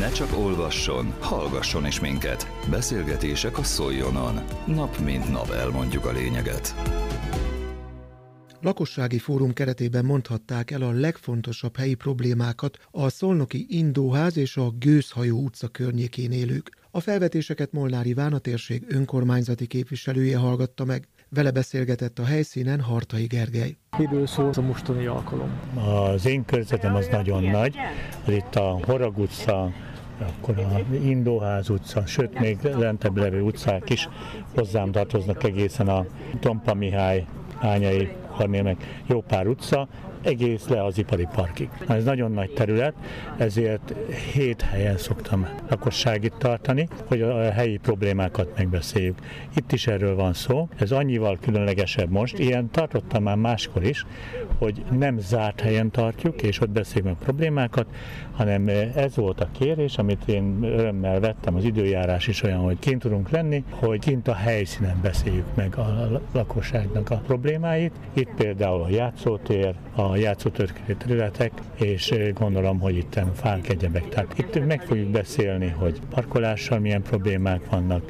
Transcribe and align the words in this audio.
Ne 0.00 0.10
csak 0.10 0.36
olvasson, 0.38 1.14
hallgasson 1.18 1.86
is 1.86 2.00
minket. 2.00 2.50
Beszélgetések 2.70 3.58
a 3.58 3.62
Szoljonon. 3.62 4.40
Nap 4.66 4.98
mint 4.98 5.30
nap 5.30 5.50
elmondjuk 5.50 6.04
a 6.04 6.12
lényeget. 6.12 6.74
Lakossági 8.60 9.18
fórum 9.18 9.52
keretében 9.52 10.04
mondhatták 10.04 10.70
el 10.70 10.82
a 10.82 10.90
legfontosabb 10.90 11.76
helyi 11.76 11.94
problémákat 11.94 12.78
a 12.90 13.08
Szolnoki 13.08 13.66
Indóház 13.68 14.36
és 14.36 14.56
a 14.56 14.70
Gőzhajó 14.70 15.38
utca 15.42 15.68
környékén 15.68 16.32
élők. 16.32 16.70
A 16.90 17.00
felvetéseket 17.00 17.72
Molnár 17.72 18.06
Iván, 18.06 18.32
a 18.32 18.38
térség 18.38 18.84
önkormányzati 18.88 19.66
képviselője 19.66 20.36
hallgatta 20.36 20.84
meg. 20.84 21.08
Vele 21.34 21.50
beszélgetett 21.50 22.18
a 22.18 22.24
helyszínen 22.24 22.80
Hartai 22.80 23.26
Gergely. 23.26 23.76
Miről 23.98 24.26
szól 24.26 24.50
a 24.56 24.60
mostani 24.60 25.06
alkalom? 25.06 25.50
Az 25.74 26.26
én 26.26 26.44
körzetem 26.44 26.94
az 26.94 27.06
nagyon 27.10 27.42
nagy. 27.42 27.74
Az 28.26 28.32
itt 28.32 28.54
a 28.54 28.78
Horag 28.86 29.18
utca, 29.18 29.72
akkor 30.18 30.58
a 30.58 30.94
Indóház 30.94 31.68
utca, 31.68 32.06
sőt 32.06 32.38
még 32.38 32.58
lentebb 32.62 33.16
levő 33.16 33.40
utcák 33.40 33.90
is 33.90 34.08
hozzám 34.54 34.92
tartoznak 34.92 35.44
egészen 35.44 35.88
a 35.88 36.06
Tompa 36.40 36.74
Mihály, 36.74 37.26
Ányai, 37.58 38.08
meg 38.46 38.76
jó 39.06 39.20
pár 39.20 39.46
utca, 39.46 39.88
egész 40.22 40.68
le 40.68 40.84
az 40.84 40.98
ipari 40.98 41.28
parkig. 41.34 41.68
Ez 41.88 42.04
nagyon 42.04 42.32
nagy 42.32 42.50
terület, 42.50 42.94
ezért 43.36 43.94
hét 44.32 44.62
helyen 44.62 44.96
szoktam 44.96 45.48
lakosságit 45.68 46.34
tartani, 46.38 46.88
hogy 47.04 47.22
a 47.22 47.50
helyi 47.50 47.76
problémákat 47.76 48.56
megbeszéljük. 48.56 49.18
Itt 49.56 49.72
is 49.72 49.86
erről 49.86 50.14
van 50.14 50.32
szó, 50.32 50.68
ez 50.76 50.92
annyival 50.92 51.38
különlegesebb 51.40 52.10
most, 52.10 52.38
ilyen 52.38 52.70
tartottam 52.70 53.22
már 53.22 53.36
máskor 53.36 53.84
is, 53.84 54.06
hogy 54.58 54.82
nem 54.98 55.18
zárt 55.18 55.60
helyen 55.60 55.90
tartjuk, 55.90 56.42
és 56.42 56.60
ott 56.60 56.70
beszéljük 56.70 57.04
meg 57.04 57.16
problémákat, 57.22 57.86
hanem 58.32 58.68
ez 58.94 59.16
volt 59.16 59.40
a 59.40 59.48
kérés, 59.58 59.98
amit 59.98 60.28
én 60.28 60.58
örömmel 60.62 61.20
vettem, 61.20 61.54
az 61.54 61.64
időjárás 61.64 62.26
is 62.28 62.42
olyan, 62.42 62.60
hogy 62.60 62.78
kint 62.78 63.00
tudunk 63.00 63.30
lenni, 63.30 63.64
hogy 63.70 63.98
kint 63.98 64.28
a 64.28 64.34
helyszínen 64.34 64.98
beszéljük 65.02 65.54
meg 65.54 65.76
a 65.76 66.20
lakosságnak 66.32 67.10
a 67.10 67.22
problémáit. 67.26 67.92
Itt 68.12 68.29
például 68.36 68.82
a 68.82 68.88
játszótér, 68.88 69.74
a 69.94 70.16
játszótörténeti 70.16 70.94
területek, 70.94 71.52
és 71.74 72.14
gondolom, 72.34 72.80
hogy 72.80 72.96
itt 72.96 73.20
fák 73.34 73.68
egyebek. 73.68 74.08
Tehát 74.08 74.38
itt 74.38 74.66
meg 74.66 74.82
fogjuk 74.82 75.08
beszélni, 75.08 75.68
hogy 75.68 76.00
parkolással 76.10 76.78
milyen 76.78 77.02
problémák 77.02 77.70
vannak, 77.70 78.02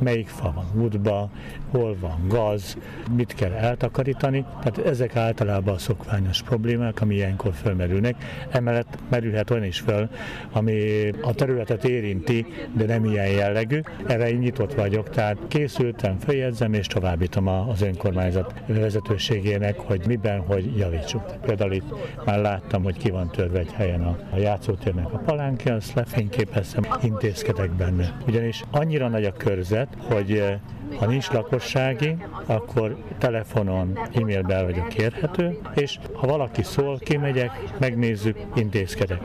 melyik 0.00 0.28
fa 0.28 0.52
van 0.54 0.82
útba, 0.82 1.30
hol 1.70 1.96
van 2.00 2.28
gaz, 2.28 2.76
mit 3.16 3.34
kell 3.34 3.52
eltakarítani. 3.52 4.44
Tehát 4.62 4.78
ezek 4.88 5.16
általában 5.16 5.74
a 5.74 5.78
szokványos 5.78 6.42
problémák, 6.42 7.00
ami 7.00 7.14
ilyenkor 7.14 7.52
fölmerülnek. 7.54 8.14
Emellett 8.50 8.98
merülhet 9.08 9.50
olyan 9.50 9.64
is 9.64 9.80
föl, 9.80 10.08
ami 10.52 11.08
a 11.22 11.34
területet 11.34 11.84
érinti, 11.84 12.46
de 12.72 12.84
nem 12.84 13.04
ilyen 13.04 13.28
jellegű. 13.28 13.80
Erre 14.06 14.30
én 14.30 14.38
nyitott 14.38 14.74
vagyok, 14.74 15.10
tehát 15.10 15.38
készültem, 15.48 16.18
feljegyzem 16.18 16.72
és 16.72 16.86
továbbítom 16.86 17.46
az 17.46 17.82
önkormányzat 17.82 18.54
vezetőségének, 18.66 19.78
hogy 19.78 20.06
miben, 20.06 20.40
hogy 20.40 20.76
javítsuk. 20.76 21.22
Például 21.40 21.72
itt 21.72 21.94
már 22.24 22.38
láttam, 22.38 22.82
hogy 22.82 22.96
ki 22.96 23.10
van 23.10 23.30
törve 23.30 23.58
egy 23.58 23.72
helyen 23.72 24.02
a, 24.02 24.18
a 24.32 24.36
játszótérnek 24.36 25.12
a 25.12 25.18
palánkja, 25.18 25.74
azt 25.74 25.94
lefényképeztem, 25.94 26.86
intézkedek 27.02 27.70
benne. 27.70 28.16
Ugyanis 28.26 28.62
annyira 28.70 29.08
nagy 29.08 29.24
a 29.24 29.32
körzet, 29.32 29.89
hogy 30.08 30.32
eh, 30.32 30.58
ha 30.98 31.06
nincs 31.06 31.30
lakossági, 31.30 32.16
akkor 32.46 32.96
telefonon, 33.18 33.98
e-mailben 34.14 34.64
vagyok 34.64 34.88
kérhető, 34.88 35.58
és 35.74 35.98
ha 36.12 36.26
valaki 36.26 36.62
szól, 36.62 36.98
kimegyek, 36.98 37.50
megnézzük, 37.78 38.36
intézkedek. 38.54 39.20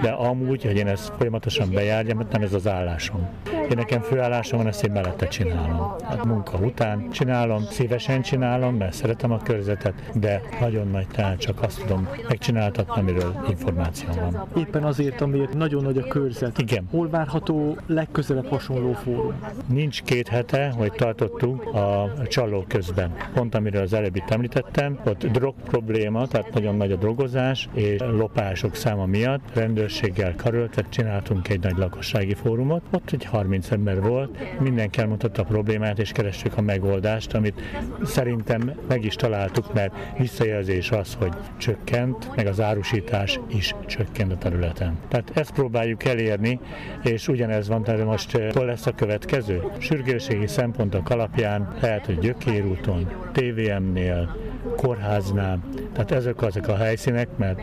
De 0.00 0.10
amúgy, 0.10 0.62
hogy 0.64 0.76
én 0.76 0.86
ezt 0.86 1.12
folyamatosan 1.18 1.70
bejárjam, 1.70 2.16
mert 2.16 2.32
nem 2.32 2.42
ez 2.42 2.52
az 2.52 2.66
állásom. 2.66 3.28
Én 3.72 3.78
nekem 3.78 4.00
főállásom 4.00 4.58
van, 4.58 4.66
ezt 4.66 4.84
én 4.84 4.92
mellette 4.92 5.28
csinálom. 5.28 5.94
A 6.20 6.26
munka 6.26 6.58
után 6.58 7.10
csinálom, 7.10 7.62
szívesen 7.70 8.22
csinálom, 8.22 8.76
mert 8.76 8.92
szeretem 8.92 9.32
a 9.32 9.38
körzetet, 9.38 9.94
de 10.14 10.42
nagyon 10.60 10.88
nagy, 10.88 11.06
tehát 11.06 11.38
csak 11.38 11.62
azt 11.62 11.80
tudom 11.80 12.08
megcsináltatni, 12.28 13.00
amiről 13.00 13.44
információ 13.48 14.08
van. 14.14 14.48
Éppen 14.56 14.84
azért, 14.84 15.20
amiért 15.20 15.54
nagyon 15.54 15.82
nagy 15.82 15.98
a 15.98 16.06
körzet. 16.06 16.58
Igen. 16.58 16.86
Hol 16.90 17.08
várható 17.08 17.76
legközelebb 17.86 18.46
hasonló 18.46 18.92
fórum? 18.92 19.34
Nincs 19.66 20.02
két 20.02 20.28
hete, 20.28 20.72
hogy 20.76 20.92
tartottunk 20.92 21.74
a 21.74 22.12
csaló 22.26 22.64
közben. 22.68 23.16
Pont 23.34 23.54
amiről 23.54 23.82
az 23.82 23.92
előbb 23.92 24.16
itt 24.16 24.30
említettem, 24.30 24.98
ott 25.04 25.26
drog 25.26 25.54
probléma, 25.64 26.26
tehát 26.26 26.54
nagyon 26.54 26.76
nagy 26.76 26.92
a 26.92 26.96
drogozás 26.96 27.68
és 27.72 28.00
lopások 28.00 28.74
száma 28.74 29.06
miatt 29.06 29.54
rendőrséggel 29.54 30.34
karöltek, 30.36 30.88
csináltunk 30.88 31.48
egy 31.48 31.60
nagy 31.60 31.76
lakossági 31.76 32.34
fórumot, 32.34 32.82
ott 32.90 33.10
egy 33.12 33.24
30 33.24 33.61
ember 33.70 34.02
volt, 34.02 34.60
mindenki 34.60 35.00
elmondhatta 35.00 35.42
a 35.42 35.44
problémát 35.44 35.98
és 35.98 36.12
kerestük 36.12 36.56
a 36.56 36.60
megoldást, 36.60 37.34
amit 37.34 37.60
szerintem 38.04 38.72
meg 38.88 39.04
is 39.04 39.14
találtuk, 39.14 39.74
mert 39.74 39.94
visszajelzés 40.18 40.90
az, 40.90 41.14
hogy 41.18 41.32
csökkent, 41.56 42.36
meg 42.36 42.46
az 42.46 42.60
árusítás 42.60 43.40
is 43.48 43.74
csökkent 43.86 44.32
a 44.32 44.36
területen. 44.36 44.98
Tehát 45.08 45.30
ezt 45.34 45.52
próbáljuk 45.52 46.04
elérni, 46.04 46.60
és 47.02 47.28
ugyanez 47.28 47.68
van, 47.68 47.82
tehát 47.82 48.04
most 48.04 48.34
eh, 48.34 48.52
hol 48.52 48.64
lesz 48.64 48.86
a 48.86 48.92
következő? 48.92 49.62
Sürgőségi 49.78 50.46
szempontok 50.46 51.10
alapján 51.10 51.74
lehet, 51.80 52.06
hogy 52.06 52.18
Gyökérúton, 52.18 53.10
TVM-nél, 53.32 54.36
kórháznál, 54.76 55.60
tehát 55.92 56.10
ezek 56.10 56.42
azok 56.42 56.68
a 56.68 56.76
helyszínek, 56.76 57.28
mert 57.36 57.60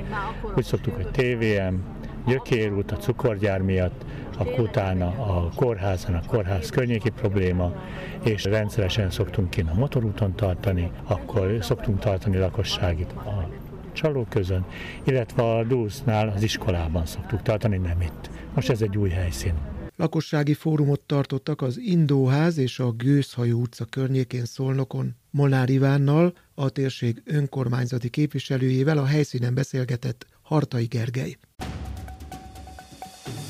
úgy 0.55 0.63
szoktuk, 0.63 0.95
hogy 0.95 1.07
TVM, 1.07 1.75
Gyökérút 2.29 2.91
a 2.91 2.97
cukorgyár 2.97 3.61
miatt, 3.61 4.05
akkor 4.37 4.59
utána 4.59 5.05
a 5.07 5.51
kórházan, 5.55 6.15
a 6.15 6.25
kórház 6.27 6.69
környéki 6.69 7.09
probléma, 7.09 7.73
és 8.23 8.43
rendszeresen 8.43 9.11
szoktunk 9.11 9.49
kint 9.49 9.69
a 9.69 9.73
motorúton 9.73 10.35
tartani, 10.35 10.91
akkor 11.03 11.57
szoktunk 11.61 11.99
tartani 11.99 12.37
lakosságit 12.37 13.11
a 13.11 13.49
csaló 13.91 14.25
közön, 14.29 14.65
illetve 15.03 15.43
a 15.43 15.63
Dúsznál 15.63 16.29
az 16.35 16.43
iskolában 16.43 17.05
szoktuk 17.05 17.41
tartani, 17.41 17.77
nem 17.77 18.01
itt. 18.01 18.29
Most 18.55 18.69
ez 18.69 18.81
egy 18.81 18.97
új 18.97 19.09
helyszín. 19.09 19.53
Lakossági 19.95 20.53
fórumot 20.53 21.01
tartottak 21.05 21.61
az 21.61 21.77
Indóház 21.79 22.57
és 22.57 22.79
a 22.79 22.91
Gőzhajó 22.91 23.59
utca 23.59 23.85
környékén 23.85 24.45
Szolnokon. 24.45 25.15
Molnár 25.29 25.69
Ivánnal, 25.69 26.33
a 26.53 26.69
térség 26.69 27.21
önkormányzati 27.25 28.09
képviselőjével 28.09 28.97
a 28.97 29.05
helyszínen 29.05 29.53
beszélgetett 29.53 30.25
Hartai 30.41 30.85
Gergely. 30.85 31.37